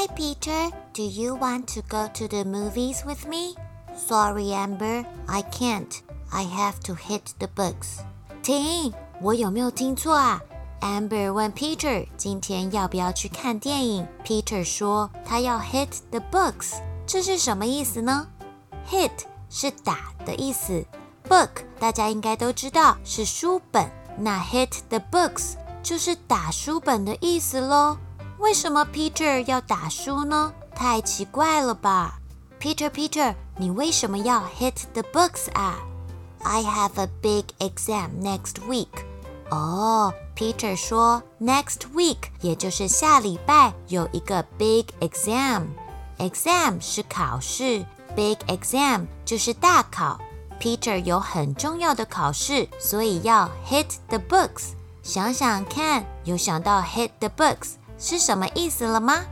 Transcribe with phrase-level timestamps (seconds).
[0.00, 0.70] Hi, Peter.
[0.94, 3.54] Do you want to go to the movies with me?
[3.94, 6.02] Sorry, Amber, I can't.
[6.32, 8.00] I have to hit the books.
[8.42, 8.92] 停！
[9.20, 10.40] 我有没有听错啊？
[10.80, 14.08] Amber 问 Peter 今天要不要去看电影。
[14.24, 18.28] Peter 说他要 hit the books，这是什么意思呢？
[18.90, 20.86] Hit 是打的意思，
[21.28, 27.98] book 大家应该都知道是书本，那 hit the books 就是打书本的意思喽。
[28.40, 30.52] 为什么 Peter 要打书呢？
[30.74, 32.20] 太奇怪了吧！
[32.60, 35.76] Peter，Peter，你为什么要 hit the books 啊？
[36.42, 38.88] I have a big exam next week。
[39.50, 47.84] 哦，Peter 说 next week，也就是下礼拜有一个 big exam。exam 是考试，
[48.14, 50.18] big exam 就是大考。
[50.60, 54.72] Peter 有很重要的考试，所以要 hit the books。
[55.02, 57.74] 想想看，有想到 hit the books？
[58.01, 59.23] 是什么意思了吗？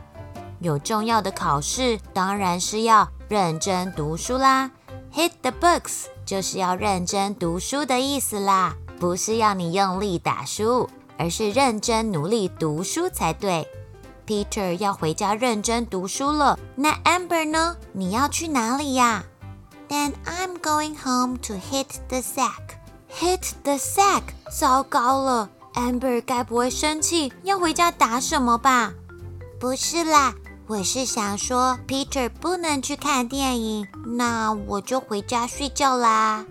[0.60, 4.70] 有重要的考试，当然是要认真读书啦。
[5.12, 13.68] Hit the books 就是要认真读书的意思啦，不是要你用力打书，而是认真努力读书才对。
[14.24, 17.76] Peter 要回家认真读书了，那 Amber 呢？
[17.92, 19.24] 你要去哪里呀
[19.88, 22.76] ？Then I'm going home to hit the sack.
[23.12, 24.22] Hit the sack，
[24.56, 25.48] 糟糕了。
[25.74, 28.92] Amber 该不会生气要回家打什么吧？
[29.58, 30.34] 不是啦，
[30.66, 36.44] 我是想说 Peter 不能去看电影，那我就回家睡觉啦。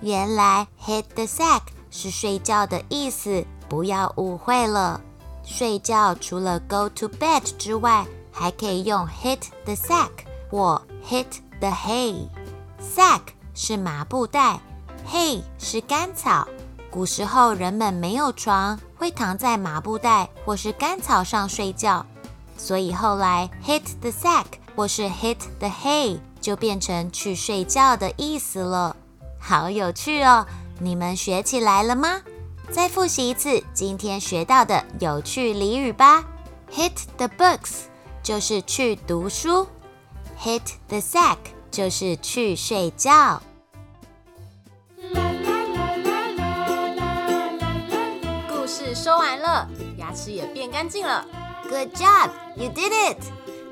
[0.00, 5.00] 原来 hit the sack 是睡觉的意思，不要误会了。
[5.42, 10.10] 睡觉除了 go to bed 之外，还可以用 hit the sack
[10.50, 11.26] 或 hit
[11.60, 12.28] the hay。
[12.80, 13.20] sack
[13.54, 14.60] 是麻布袋
[15.10, 16.46] ，hay 是干草。
[16.96, 22.06] 古时候人们没有床，会躺在麻布袋或是干草上睡觉，
[22.56, 28.96] 所以后来 hit the sack 或是 hit the hay 就变成去睡觉的意思了。
[29.38, 30.46] 好有趣哦！
[30.78, 32.22] 你们学起来了吗？
[32.70, 36.24] 再复习一次今天学到的有趣俚语吧。
[36.72, 37.80] Hit the books
[38.22, 39.66] 就是去读书
[40.42, 41.36] ，hit the sack
[41.70, 43.42] 就是去睡觉。
[50.16, 51.24] 齿也变干净了。
[51.68, 53.18] Good job, you did it！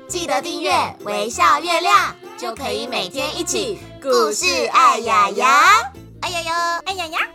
[0.07, 0.71] 记得订阅
[1.03, 5.91] 微笑月亮，就可以每天一起故事爱牙牙，
[6.21, 7.34] 爱牙牙，爱牙牙。